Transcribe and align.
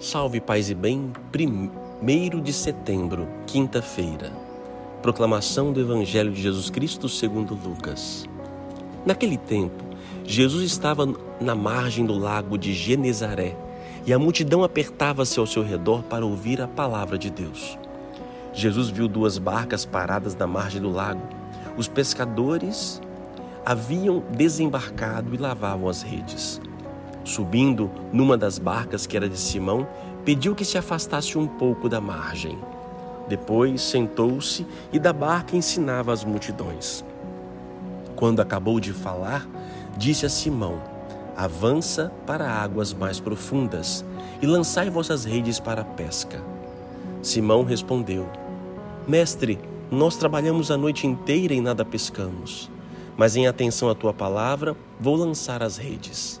Salve 0.00 0.40
paz 0.40 0.70
e 0.70 0.76
bem, 0.76 1.12
primeiro 1.32 2.40
de 2.40 2.52
setembro, 2.52 3.26
quinta-feira. 3.48 4.30
Proclamação 5.02 5.72
do 5.72 5.80
Evangelho 5.80 6.30
de 6.30 6.40
Jesus 6.40 6.70
Cristo 6.70 7.08
segundo 7.08 7.52
Lucas. 7.56 8.24
Naquele 9.04 9.36
tempo, 9.36 9.82
Jesus 10.24 10.62
estava 10.62 11.04
na 11.40 11.52
margem 11.56 12.06
do 12.06 12.16
lago 12.16 12.56
de 12.56 12.72
Genezaré 12.74 13.56
e 14.06 14.12
a 14.12 14.20
multidão 14.20 14.62
apertava-se 14.62 15.40
ao 15.40 15.48
seu 15.48 15.64
redor 15.64 16.04
para 16.04 16.24
ouvir 16.24 16.62
a 16.62 16.68
palavra 16.68 17.18
de 17.18 17.28
Deus. 17.28 17.76
Jesus 18.52 18.90
viu 18.90 19.08
duas 19.08 19.36
barcas 19.36 19.84
paradas 19.84 20.36
na 20.36 20.46
margem 20.46 20.80
do 20.80 20.90
lago. 20.90 21.22
Os 21.76 21.88
pescadores 21.88 23.02
haviam 23.66 24.22
desembarcado 24.30 25.34
e 25.34 25.38
lavavam 25.38 25.88
as 25.88 26.02
redes. 26.02 26.60
Subindo 27.28 27.90
numa 28.10 28.38
das 28.38 28.58
barcas 28.58 29.06
que 29.06 29.14
era 29.14 29.28
de 29.28 29.36
Simão, 29.36 29.86
pediu 30.24 30.54
que 30.54 30.64
se 30.64 30.78
afastasse 30.78 31.36
um 31.36 31.46
pouco 31.46 31.86
da 31.86 32.00
margem. 32.00 32.58
Depois 33.28 33.82
sentou-se 33.82 34.66
e 34.90 34.98
da 34.98 35.12
barca 35.12 35.54
ensinava 35.54 36.10
as 36.10 36.24
multidões. 36.24 37.04
Quando 38.16 38.40
acabou 38.40 38.80
de 38.80 38.94
falar, 38.94 39.46
disse 39.94 40.24
a 40.24 40.30
Simão: 40.30 40.80
Avança 41.36 42.10
para 42.26 42.50
águas 42.50 42.94
mais 42.94 43.20
profundas 43.20 44.02
e 44.40 44.46
lançai 44.46 44.88
vossas 44.88 45.26
redes 45.26 45.60
para 45.60 45.82
a 45.82 45.84
pesca. 45.84 46.42
Simão 47.20 47.62
respondeu: 47.62 48.26
Mestre, 49.06 49.58
nós 49.90 50.16
trabalhamos 50.16 50.70
a 50.70 50.78
noite 50.78 51.06
inteira 51.06 51.52
e 51.52 51.60
nada 51.60 51.84
pescamos, 51.84 52.70
mas 53.18 53.36
em 53.36 53.46
atenção 53.46 53.90
à 53.90 53.94
tua 53.94 54.14
palavra, 54.14 54.74
vou 54.98 55.14
lançar 55.14 55.62
as 55.62 55.76
redes. 55.76 56.40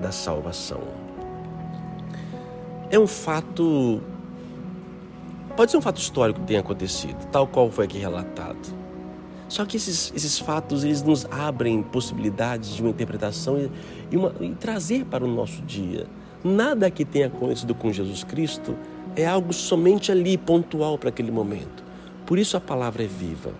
da 0.00 0.12
salvação 0.12 1.06
é 2.90 2.98
um 2.98 3.06
fato. 3.06 4.00
Pode 5.56 5.70
ser 5.70 5.76
um 5.78 5.82
fato 5.82 5.98
histórico 5.98 6.40
que 6.40 6.46
tenha 6.46 6.60
acontecido, 6.60 7.26
tal 7.30 7.46
qual 7.46 7.70
foi 7.70 7.86
aqui 7.86 7.98
relatado. 7.98 8.76
Só 9.48 9.64
que 9.64 9.76
esses, 9.76 10.12
esses 10.14 10.38
fatos 10.38 10.84
eles 10.84 11.02
nos 11.02 11.24
abrem 11.30 11.82
possibilidades 11.82 12.74
de 12.74 12.82
uma 12.82 12.90
interpretação 12.90 13.58
e, 13.58 13.70
e, 14.10 14.16
uma, 14.16 14.34
e 14.40 14.50
trazer 14.54 15.04
para 15.06 15.24
o 15.24 15.28
nosso 15.28 15.62
dia. 15.62 16.06
Nada 16.44 16.90
que 16.90 17.04
tenha 17.04 17.28
acontecido 17.28 17.74
com 17.74 17.92
Jesus 17.92 18.22
Cristo 18.24 18.76
é 19.14 19.26
algo 19.26 19.52
somente 19.52 20.12
ali, 20.12 20.36
pontual 20.36 20.98
para 20.98 21.08
aquele 21.08 21.30
momento. 21.30 21.84
Por 22.26 22.38
isso 22.38 22.56
a 22.56 22.60
palavra 22.60 23.04
é 23.04 23.06
viva. 23.06 23.52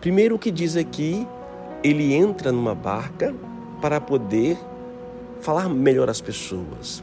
Primeiro, 0.00 0.36
o 0.36 0.38
que 0.38 0.50
diz 0.50 0.76
aqui, 0.76 1.26
ele 1.82 2.14
entra 2.14 2.50
numa 2.52 2.74
barca 2.74 3.34
para 3.82 4.00
poder 4.00 4.56
falar 5.40 5.68
melhor 5.68 6.08
às 6.10 6.20
pessoas 6.20 7.02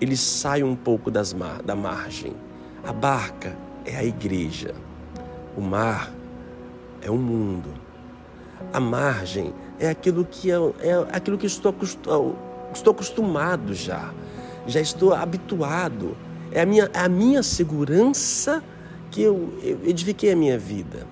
ele 0.00 0.16
sai 0.16 0.62
um 0.62 0.76
pouco 0.76 1.10
das 1.10 1.32
mar, 1.32 1.62
da 1.62 1.74
margem. 1.74 2.34
A 2.84 2.92
barca 2.92 3.56
é 3.84 3.96
a 3.96 4.04
igreja. 4.04 4.74
O 5.56 5.60
mar 5.60 6.12
é 7.00 7.10
o 7.10 7.16
mundo. 7.16 7.70
A 8.72 8.80
margem 8.80 9.54
é 9.78 9.88
aquilo 9.88 10.24
que, 10.24 10.50
é, 10.50 10.56
aquilo 11.12 11.38
que 11.38 11.46
estou, 11.46 11.74
estou 12.72 12.92
acostumado 12.92 13.74
já. 13.74 14.12
Já 14.66 14.80
estou 14.80 15.14
habituado. 15.14 16.16
É 16.52 16.60
a 16.60 16.66
minha, 16.66 16.90
é 16.92 17.00
a 17.00 17.08
minha 17.08 17.42
segurança 17.42 18.62
que 19.10 19.22
eu, 19.22 19.58
eu 19.62 19.80
edifiquei 19.84 20.32
a 20.32 20.36
minha 20.36 20.58
vida 20.58 21.06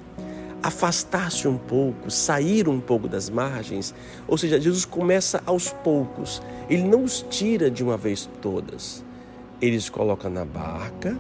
afastar-se 0.65 1.47
um 1.47 1.59
pouco, 1.59 2.11
sair 2.11 2.71
um 2.71 2.81
pouco 2.81 3.07
das 3.07 3.29
margens. 3.29 3.95
Ou 4.27 4.39
seja, 4.39 4.59
Jesus 4.59 4.87
começa 4.87 5.43
aos 5.45 5.71
poucos. 5.71 6.41
Ele 6.71 6.85
não 6.85 7.05
os 7.05 7.21
tira 7.29 7.71
de 7.71 7.85
uma 7.85 7.99
vez 7.99 8.27
todas. 8.41 9.05
Ele 9.61 9.77
os 9.77 9.91
coloca 9.91 10.31
na 10.31 10.43
barca, 10.43 11.19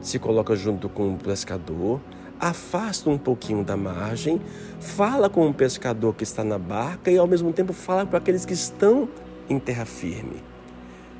se 0.00 0.18
coloca 0.18 0.56
junto 0.56 0.88
com 0.88 1.14
o 1.14 1.16
pescador, 1.16 2.00
afasta 2.40 3.08
um 3.08 3.16
pouquinho 3.16 3.62
da 3.62 3.76
margem, 3.76 4.40
fala 4.80 5.30
com 5.30 5.48
o 5.48 5.54
pescador 5.54 6.12
que 6.16 6.24
está 6.24 6.42
na 6.42 6.58
barca 6.58 7.12
e 7.12 7.16
ao 7.16 7.28
mesmo 7.28 7.52
tempo 7.52 7.72
fala 7.72 8.04
para 8.04 8.18
aqueles 8.18 8.44
que 8.44 8.54
estão 8.54 9.08
em 9.48 9.60
terra 9.60 9.84
firme. 9.84 10.42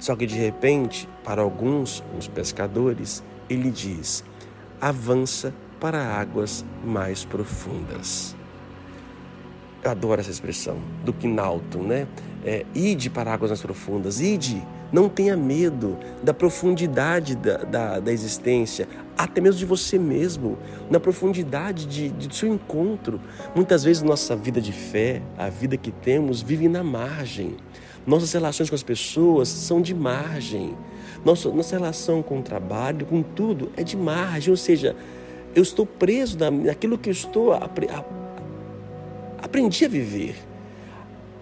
Só 0.00 0.16
que 0.16 0.26
de 0.26 0.34
repente, 0.34 1.09
para 1.22 1.41
alguns, 1.41 2.03
os 2.19 2.26
pescadores, 2.26 3.22
ele 3.48 3.70
diz: 3.70 4.25
avança 4.80 5.54
para 5.80 5.98
águas 6.04 6.64
mais 6.84 7.24
profundas. 7.24 8.36
Eu 9.82 9.91
adoro 9.91 10.20
essa 10.20 10.30
expressão 10.30 10.76
do 11.04 11.12
Quinalto, 11.12 11.78
né? 11.78 12.06
É, 12.44 12.66
ide 12.74 13.08
para 13.08 13.32
águas 13.32 13.50
mais 13.50 13.62
profundas, 13.62 14.20
ide, 14.20 14.62
não 14.92 15.08
tenha 15.08 15.36
medo 15.36 15.98
da 16.22 16.34
profundidade 16.34 17.34
da, 17.34 17.58
da, 17.58 18.00
da 18.00 18.12
existência, 18.12 18.88
até 19.16 19.41
mesmo 19.41 19.58
de 19.58 19.64
você 19.64 19.98
mesmo, 19.98 20.58
na 20.91 21.00
profundidade 21.00 21.86
de, 21.86 22.10
de, 22.10 22.34
seu 22.34 22.52
encontro. 22.52 23.20
Muitas 23.54 23.84
vezes 23.84 24.02
nossa 24.02 24.36
vida 24.36 24.60
de 24.60 24.72
fé, 24.72 25.22
a 25.38 25.48
vida 25.48 25.76
que 25.76 25.91
temos, 25.91 26.42
vive 26.42 26.68
na 26.68 26.82
margem. 26.82 27.56
Nossas 28.06 28.32
relações 28.32 28.68
com 28.68 28.74
as 28.74 28.82
pessoas 28.82 29.48
são 29.48 29.80
de 29.80 29.94
margem. 29.94 30.76
Nossa, 31.24 31.50
nossa 31.50 31.76
relação 31.76 32.22
com 32.22 32.41
o 32.41 32.42
trabalho, 32.42 33.06
com 33.06 33.22
tudo, 33.22 33.70
é 33.76 33.82
de 33.82 33.97
margem, 33.97 34.50
ou 34.50 34.56
seja, 34.56 34.97
eu 35.54 35.62
estou 35.62 35.84
preso 35.84 36.38
naquilo 36.38 36.96
que 36.96 37.08
eu 37.08 37.12
estou 37.12 37.52
aprendi 39.42 39.84
a 39.84 39.88
viver. 39.88 40.36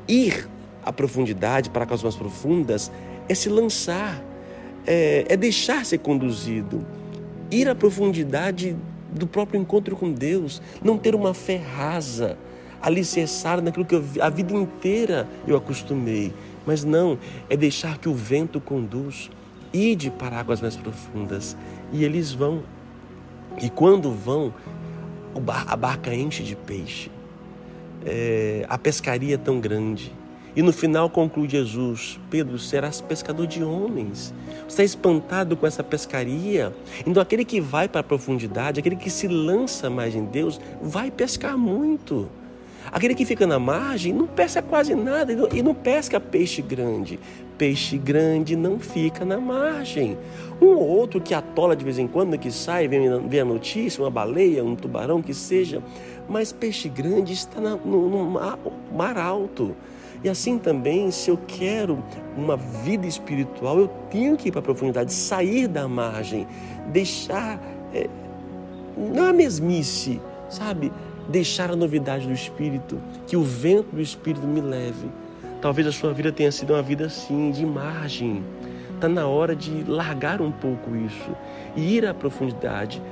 Ir 0.08 0.48
à 0.82 0.92
profundidade, 0.92 1.68
para 1.68 1.84
causas 1.84 2.02
mais 2.02 2.16
profundas, 2.16 2.90
é 3.28 3.34
se 3.34 3.48
lançar, 3.48 4.22
é, 4.86 5.26
é 5.28 5.36
deixar 5.36 5.84
ser 5.84 5.98
conduzido. 5.98 6.86
Ir 7.50 7.68
à 7.68 7.74
profundidade 7.74 8.74
do 9.12 9.26
próprio 9.26 9.60
encontro 9.60 9.96
com 9.96 10.10
Deus, 10.12 10.62
não 10.82 10.96
ter 10.96 11.14
uma 11.14 11.34
fé 11.34 11.56
rasa, 11.56 12.38
alicerçada 12.80 13.60
naquilo 13.60 13.84
que 13.84 13.94
eu, 13.94 14.04
a 14.20 14.30
vida 14.30 14.54
inteira 14.54 15.28
eu 15.46 15.56
acostumei. 15.56 16.32
Mas 16.64 16.84
não, 16.84 17.18
é 17.48 17.56
deixar 17.56 17.98
que 17.98 18.08
o 18.08 18.14
vento 18.14 18.60
conduz. 18.60 19.30
Ide 19.72 20.10
para 20.10 20.38
águas 20.38 20.62
mais 20.62 20.76
profundas. 20.76 21.56
E 21.92 22.04
eles 22.04 22.32
vão 22.32 22.62
e 23.60 23.70
quando 23.70 24.10
vão, 24.10 24.52
a 25.66 25.76
barca 25.76 26.14
enche 26.14 26.42
de 26.42 26.56
peixe. 26.56 27.10
É, 28.04 28.64
a 28.68 28.78
pescaria 28.78 29.34
é 29.34 29.38
tão 29.38 29.60
grande. 29.60 30.12
E 30.56 30.62
no 30.62 30.72
final 30.72 31.08
conclui 31.08 31.48
Jesus: 31.48 32.18
Pedro, 32.30 32.58
serás 32.58 33.00
pescador 33.00 33.46
de 33.46 33.62
homens. 33.62 34.34
Você 34.62 34.82
está 34.82 34.84
espantado 34.84 35.56
com 35.56 35.66
essa 35.66 35.84
pescaria? 35.84 36.74
Então, 37.06 37.22
aquele 37.22 37.44
que 37.44 37.60
vai 37.60 37.88
para 37.88 38.00
a 38.00 38.04
profundidade, 38.04 38.80
aquele 38.80 38.96
que 38.96 39.10
se 39.10 39.28
lança 39.28 39.88
mais 39.88 40.14
em 40.14 40.24
Deus, 40.24 40.60
vai 40.82 41.10
pescar 41.10 41.56
muito. 41.56 42.28
Aquele 42.90 43.14
que 43.14 43.24
fica 43.24 43.46
na 43.46 43.58
margem 43.58 44.12
não 44.12 44.26
pesca 44.26 44.62
quase 44.62 44.94
nada 44.94 45.32
e 45.52 45.62
não 45.62 45.74
pesca 45.74 46.18
peixe 46.18 46.62
grande. 46.62 47.18
Peixe 47.56 47.98
grande 47.98 48.56
não 48.56 48.78
fica 48.78 49.24
na 49.24 49.38
margem. 49.38 50.16
Um 50.60 50.68
ou 50.68 50.86
outro 50.86 51.20
que 51.20 51.34
atola 51.34 51.74
de 51.74 51.84
vez 51.84 51.98
em 51.98 52.06
quando, 52.06 52.38
que 52.38 52.50
sai, 52.50 52.88
vem, 52.88 53.28
vem 53.28 53.40
a 53.40 53.44
notícia, 53.44 54.02
uma 54.02 54.10
baleia, 54.10 54.64
um 54.64 54.74
tubarão, 54.74 55.20
que 55.20 55.34
seja. 55.34 55.82
Mas 56.28 56.52
peixe 56.52 56.88
grande 56.88 57.32
está 57.32 57.60
na, 57.60 57.76
no, 57.76 58.08
no 58.08 58.24
mar, 58.30 58.58
mar 58.92 59.18
alto. 59.18 59.74
E 60.22 60.28
assim 60.28 60.58
também, 60.58 61.10
se 61.10 61.30
eu 61.30 61.38
quero 61.46 62.02
uma 62.36 62.56
vida 62.56 63.06
espiritual, 63.06 63.78
eu 63.78 63.88
tenho 64.10 64.36
que 64.36 64.48
ir 64.48 64.50
para 64.50 64.60
a 64.60 64.64
profundidade, 64.64 65.12
sair 65.12 65.68
da 65.68 65.86
margem, 65.86 66.46
deixar 66.92 67.60
é, 67.94 68.08
não 68.96 69.26
a 69.26 69.32
mesmice, 69.32 70.20
sabe? 70.48 70.92
Deixar 71.28 71.70
a 71.70 71.76
novidade 71.76 72.26
do 72.26 72.32
Espírito, 72.32 72.98
que 73.26 73.36
o 73.36 73.42
vento 73.42 73.94
do 73.94 74.00
Espírito 74.00 74.46
me 74.46 74.60
leve. 74.60 75.08
Talvez 75.60 75.86
a 75.86 75.92
sua 75.92 76.12
vida 76.12 76.32
tenha 76.32 76.50
sido 76.50 76.72
uma 76.72 76.82
vida 76.82 77.06
assim, 77.06 77.50
de 77.50 77.66
margem. 77.66 78.42
Está 78.94 79.08
na 79.08 79.26
hora 79.26 79.54
de 79.54 79.84
largar 79.84 80.40
um 80.40 80.50
pouco 80.50 80.96
isso 80.96 81.30
e 81.76 81.96
ir 81.96 82.06
à 82.06 82.14
profundidade, 82.14 83.02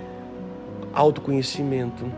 autoconhecimento, 0.92 2.10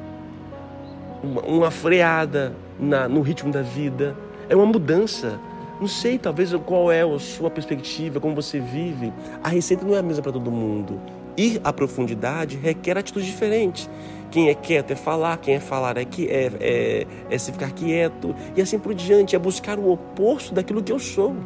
uma, 1.22 1.42
uma 1.42 1.70
freada 1.70 2.54
na, 2.78 3.08
no 3.08 3.20
ritmo 3.20 3.52
da 3.52 3.62
vida. 3.62 4.16
É 4.48 4.56
uma 4.56 4.66
mudança. 4.66 5.38
Não 5.80 5.86
sei, 5.86 6.18
talvez 6.18 6.52
qual 6.64 6.90
é 6.90 7.02
a 7.02 7.18
sua 7.18 7.50
perspectiva, 7.50 8.20
como 8.20 8.34
você 8.34 8.58
vive. 8.58 9.12
A 9.42 9.48
receita 9.48 9.84
não 9.84 9.94
é 9.94 9.98
a 9.98 10.02
mesma 10.02 10.22
para 10.22 10.32
todo 10.32 10.50
mundo. 10.50 11.00
Ir 11.38 11.60
à 11.62 11.72
profundidade 11.72 12.56
requer 12.56 12.98
atitudes 12.98 13.28
diferentes. 13.28 13.88
Quem 14.28 14.48
é 14.48 14.54
quieto 14.54 14.90
é 14.90 14.96
falar, 14.96 15.38
quem 15.38 15.54
é 15.54 15.60
falar 15.60 15.96
é, 15.96 16.04
que, 16.04 16.26
é, 16.26 16.50
é, 16.60 17.06
é 17.30 17.38
se 17.38 17.52
ficar 17.52 17.70
quieto, 17.70 18.34
e 18.56 18.60
assim 18.60 18.76
por 18.76 18.92
diante. 18.92 19.36
É 19.36 19.38
buscar 19.38 19.78
o 19.78 19.92
oposto 19.92 20.52
daquilo 20.52 20.82
que 20.82 20.90
eu 20.90 20.98
sou. 20.98 21.36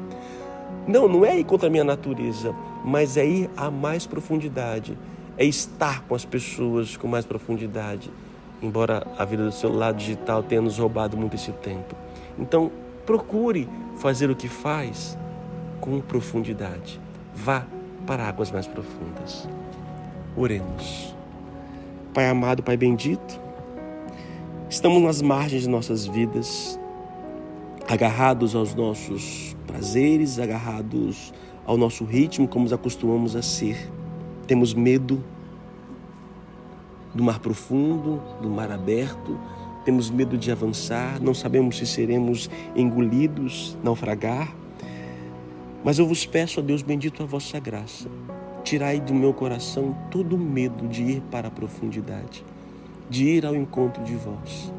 Não, 0.88 1.06
não 1.06 1.26
é 1.26 1.38
ir 1.38 1.44
contra 1.44 1.68
a 1.68 1.70
minha 1.70 1.84
natureza, 1.84 2.54
mas 2.82 3.18
é 3.18 3.26
ir 3.26 3.50
a 3.54 3.70
mais 3.70 4.06
profundidade. 4.06 4.96
É 5.36 5.44
estar 5.44 6.02
com 6.08 6.14
as 6.14 6.24
pessoas 6.24 6.96
com 6.96 7.06
mais 7.06 7.26
profundidade. 7.26 8.10
Embora 8.62 9.06
a 9.18 9.24
vida 9.26 9.44
do 9.44 9.52
celular 9.52 9.92
digital 9.92 10.42
tenha 10.42 10.62
nos 10.62 10.78
roubado 10.78 11.18
muito 11.18 11.36
esse 11.36 11.52
tempo. 11.52 11.94
Então, 12.38 12.72
procure 13.04 13.68
fazer 13.98 14.30
o 14.30 14.34
que 14.34 14.48
faz 14.48 15.18
com 15.80 16.00
profundidade. 16.00 16.98
Vá 17.34 17.66
para 18.06 18.26
águas 18.26 18.50
mais 18.50 18.66
profundas. 18.66 19.46
Oremos. 20.34 21.14
Pai 22.14 22.26
amado, 22.26 22.62
Pai 22.62 22.74
bendito, 22.74 23.38
estamos 24.68 25.02
nas 25.02 25.20
margens 25.20 25.62
de 25.62 25.68
nossas 25.68 26.06
vidas, 26.06 26.80
agarrados 27.86 28.54
aos 28.54 28.74
nossos 28.74 29.54
prazeres, 29.66 30.38
agarrados 30.38 31.34
ao 31.66 31.76
nosso 31.76 32.04
ritmo, 32.04 32.48
como 32.48 32.64
nos 32.64 32.72
acostumamos 32.72 33.36
a 33.36 33.42
ser. 33.42 33.76
Temos 34.46 34.72
medo 34.72 35.22
do 37.14 37.22
mar 37.22 37.38
profundo, 37.38 38.22
do 38.40 38.48
mar 38.48 38.72
aberto, 38.72 39.38
temos 39.84 40.10
medo 40.10 40.38
de 40.38 40.50
avançar, 40.50 41.20
não 41.20 41.34
sabemos 41.34 41.76
se 41.76 41.86
seremos 41.86 42.48
engolidos, 42.74 43.76
naufragar. 43.84 44.56
Mas 45.84 45.98
eu 45.98 46.06
vos 46.06 46.24
peço, 46.24 46.60
a 46.60 46.62
Deus 46.62 46.80
bendito, 46.80 47.22
a 47.22 47.26
vossa 47.26 47.60
graça. 47.60 48.08
Tirai 48.62 49.00
do 49.00 49.14
meu 49.14 49.34
coração 49.34 49.96
todo 50.10 50.36
o 50.36 50.38
medo 50.38 50.86
de 50.88 51.02
ir 51.02 51.22
para 51.30 51.48
a 51.48 51.50
profundidade, 51.50 52.44
de 53.10 53.24
ir 53.24 53.44
ao 53.44 53.56
encontro 53.56 54.02
de 54.04 54.14
vós. 54.14 54.72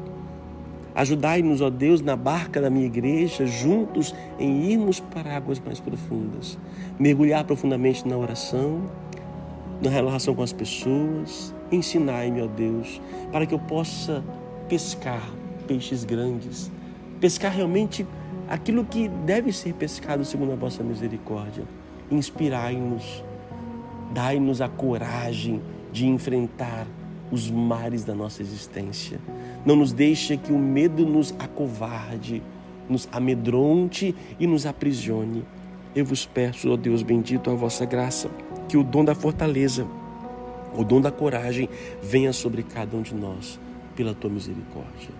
Ajudai-nos, 0.94 1.60
ó 1.60 1.70
Deus, 1.70 2.00
na 2.00 2.14
barca 2.14 2.60
da 2.60 2.70
minha 2.70 2.86
igreja, 2.86 3.44
juntos 3.44 4.14
em 4.38 4.70
irmos 4.70 5.00
para 5.00 5.36
águas 5.36 5.58
mais 5.58 5.80
profundas, 5.80 6.56
mergulhar 6.98 7.44
profundamente 7.44 8.06
na 8.06 8.16
oração, 8.16 8.88
na 9.82 9.90
relação 9.90 10.34
com 10.34 10.42
as 10.42 10.52
pessoas. 10.52 11.52
Ensinai-me, 11.72 12.40
ó 12.42 12.46
Deus, 12.46 13.00
para 13.32 13.44
que 13.44 13.54
eu 13.54 13.58
possa 13.58 14.22
pescar 14.68 15.22
peixes 15.66 16.04
grandes, 16.04 16.70
pescar 17.20 17.52
realmente 17.52 18.06
aquilo 18.48 18.84
que 18.84 19.08
deve 19.08 19.52
ser 19.52 19.74
pescado 19.74 20.24
segundo 20.24 20.52
a 20.52 20.56
vossa 20.56 20.82
misericórdia. 20.82 21.64
Inspirai-nos, 22.10 23.24
dai-nos 24.12 24.60
a 24.60 24.68
coragem 24.68 25.62
de 25.92 26.06
enfrentar 26.06 26.86
os 27.30 27.50
mares 27.50 28.04
da 28.04 28.14
nossa 28.14 28.42
existência. 28.42 29.18
Não 29.64 29.76
nos 29.76 29.92
deixe 29.92 30.36
que 30.36 30.52
o 30.52 30.58
medo 30.58 31.04
nos 31.04 31.34
acovarde, 31.38 32.42
nos 32.88 33.08
amedronte 33.10 34.14
e 34.38 34.46
nos 34.46 34.66
aprisione. 34.66 35.44
Eu 35.94 36.04
vos 36.04 36.26
peço, 36.26 36.70
ó 36.70 36.76
Deus 36.76 37.02
bendito, 37.02 37.50
a 37.50 37.54
vossa 37.54 37.84
graça, 37.84 38.28
que 38.68 38.76
o 38.76 38.82
dom 38.82 39.04
da 39.04 39.14
fortaleza, 39.14 39.86
o 40.76 40.84
dom 40.84 41.00
da 41.00 41.10
coragem 41.10 41.68
venha 42.02 42.32
sobre 42.32 42.62
cada 42.62 42.96
um 42.96 43.02
de 43.02 43.14
nós 43.14 43.60
pela 43.94 44.14
tua 44.14 44.30
misericórdia. 44.30 45.10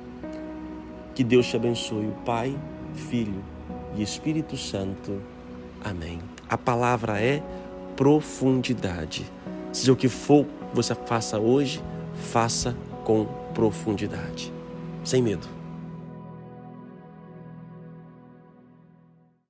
Que 1.14 1.22
Deus 1.22 1.46
te 1.46 1.56
abençoe, 1.56 2.10
Pai, 2.24 2.56
Filho 2.92 3.42
e 3.96 4.02
Espírito 4.02 4.56
Santo. 4.56 5.20
Amém. 5.84 6.18
A 6.48 6.58
palavra 6.58 7.20
é 7.20 7.42
profundidade. 7.96 9.24
Seja 9.72 9.92
o 9.92 9.96
que 9.96 10.08
for 10.08 10.46
você 10.72 10.94
faça 10.94 11.38
hoje, 11.38 11.82
faça 12.32 12.76
com 13.04 13.26
profundidade. 13.54 14.52
Sem 15.04 15.22
medo. 15.22 15.53